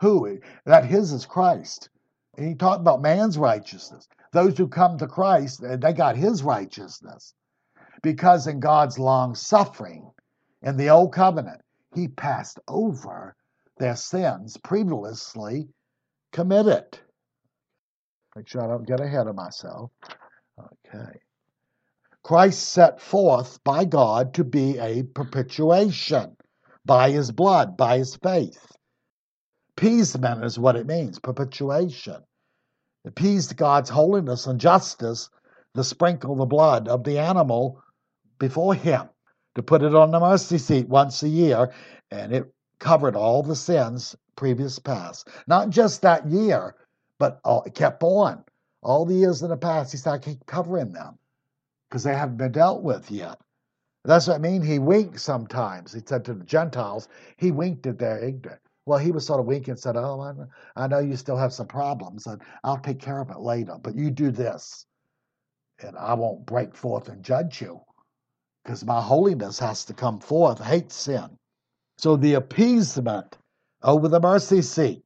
[0.00, 0.38] Who?
[0.64, 1.88] That his is Christ.
[2.36, 4.08] And he talked about man's righteousness.
[4.32, 7.32] Those who come to Christ, they got his righteousness.
[8.02, 10.10] Because in God's long suffering
[10.62, 11.62] in the old covenant,
[11.94, 13.34] he passed over
[13.78, 15.68] their sins previously
[16.32, 16.98] committed.
[18.34, 19.90] Make sure I don't get ahead of myself.
[20.58, 21.18] Okay.
[22.22, 26.36] Christ set forth by God to be a propitiation
[26.84, 28.72] by his blood, by his faith.
[29.76, 32.22] Appeasement is what it means, propitiation.
[33.04, 35.30] Appeased God's holiness and justice
[35.74, 37.82] to sprinkle the blood of the animal
[38.38, 39.08] before him
[39.54, 41.72] to put it on the mercy seat once a year,
[42.10, 45.28] and it covered all the sins previous past.
[45.46, 46.74] Not just that year,
[47.18, 48.44] but all, it kept on.
[48.82, 51.18] All the years in the past, he started keep covering them
[51.88, 53.38] because they haven't been dealt with yet.
[54.04, 54.62] That's what I mean.
[54.62, 55.92] He winked sometimes.
[55.92, 58.60] He said to the Gentiles, he winked at their ignorance.
[58.84, 61.52] Well, he was sort of winking and said, Oh, I, I know you still have
[61.52, 64.86] some problems, and I'll take care of it later, but you do this,
[65.82, 67.80] and I won't break forth and judge you
[68.62, 71.36] because my holiness has to come forth, hate sin.
[71.98, 73.38] So the appeasement
[73.82, 75.02] over the mercy seat.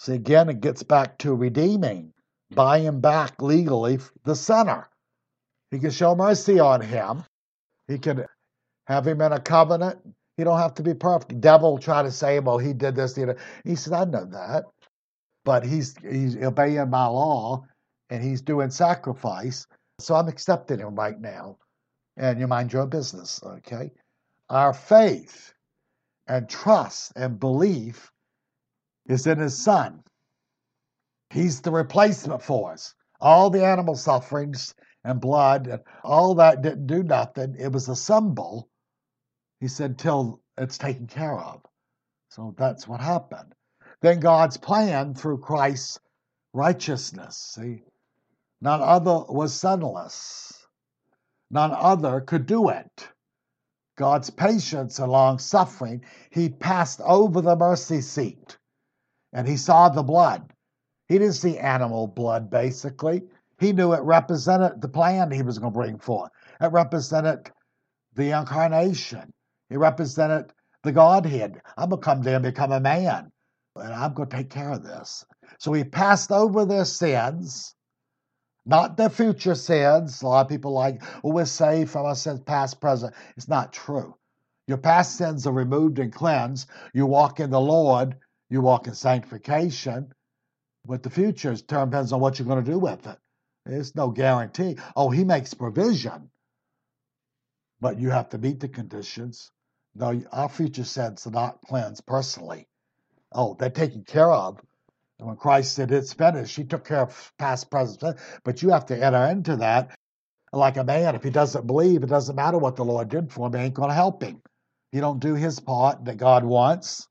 [0.00, 2.12] See, again, it gets back to redeeming,
[2.54, 4.88] buying back legally the sinner.
[5.70, 7.24] He can show mercy on him.
[7.88, 8.24] He can
[8.86, 9.98] have him in a covenant.
[10.36, 11.40] He don't have to be perfect.
[11.40, 13.16] Devil try to say, well, he did this.
[13.18, 13.34] You know.
[13.64, 14.64] He said, I know that.
[15.44, 17.64] But he's he's obeying my law
[18.10, 19.66] and he's doing sacrifice.
[19.98, 21.58] So I'm accepting him right now.
[22.16, 23.90] And you mind your business, okay?
[24.50, 25.52] Our faith
[26.26, 28.10] and trust and belief
[29.06, 30.02] is in his son.
[31.30, 32.94] He's the replacement for us.
[33.20, 34.74] All the animal sufferings
[35.04, 37.56] and blood and all that didn't do nothing.
[37.58, 38.68] It was a symbol,
[39.60, 41.62] he said, till it's taken care of.
[42.30, 43.54] So that's what happened.
[44.00, 45.98] Then God's plan through Christ's
[46.52, 47.36] righteousness.
[47.36, 47.82] See,
[48.60, 50.66] none other was sinless.
[51.50, 53.08] None other could do it.
[53.98, 58.56] God's patience and long suffering, he passed over the mercy seat
[59.32, 60.52] and he saw the blood.
[61.08, 63.22] He didn't see animal blood, basically.
[63.58, 66.30] He knew it represented the plan he was going to bring forth.
[66.60, 67.50] It represented
[68.14, 69.32] the incarnation.
[69.68, 70.52] It represented
[70.84, 71.60] the Godhead.
[71.76, 73.32] I'm going to come there and become a man,
[73.74, 75.24] and I'm going to take care of this.
[75.58, 77.74] So he passed over their sins
[78.68, 80.22] not the future sins.
[80.22, 83.14] A lot of people like, oh, we're saved from our sins, past, present.
[83.36, 84.16] It's not true.
[84.68, 86.68] Your past sins are removed and cleansed.
[86.94, 88.16] You walk in the Lord,
[88.50, 90.12] you walk in sanctification.
[90.86, 93.18] But the future depends on what you're going to do with it.
[93.66, 94.78] There's no guarantee.
[94.96, 96.30] Oh, He makes provision,
[97.80, 99.50] but you have to meet the conditions.
[99.94, 102.68] No, our future sins are not cleansed personally.
[103.32, 104.60] Oh, they're taken care of
[105.18, 108.86] and when Christ said it's finished, he took care of past, present, but you have
[108.86, 109.96] to enter into that
[110.52, 111.14] like a man.
[111.14, 113.74] If he doesn't believe, it doesn't matter what the Lord did for him, he ain't
[113.74, 114.40] going to help him.
[114.92, 117.08] He don't do his part that God wants.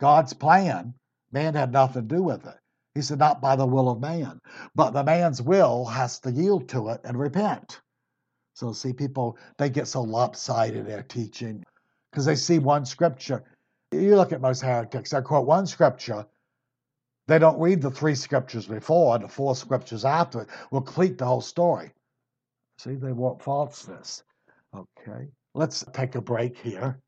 [0.00, 0.94] God's plan,
[1.32, 2.56] man had nothing to do with it.
[2.94, 4.40] He said, not by the will of man,
[4.74, 7.80] but the man's will has to yield to it and repent.
[8.54, 11.64] So, see, people, they get so lopsided in their teaching
[12.10, 13.42] because they see one scripture.
[13.90, 16.26] You look at most heretics, they quote one scripture
[17.26, 21.24] they don't read the three scriptures before, the four scriptures after it will complete the
[21.24, 21.92] whole story.
[22.78, 24.24] See, they want falseness.
[24.74, 27.00] Okay, let's take a break here.